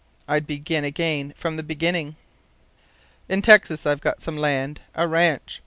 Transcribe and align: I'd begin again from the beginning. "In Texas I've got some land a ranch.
I'd 0.27 0.47
begin 0.47 0.83
again 0.83 1.31
from 1.37 1.57
the 1.57 1.61
beginning. 1.61 2.15
"In 3.29 3.43
Texas 3.43 3.85
I've 3.85 4.01
got 4.01 4.23
some 4.23 4.35
land 4.35 4.79
a 4.95 5.07
ranch. 5.07 5.59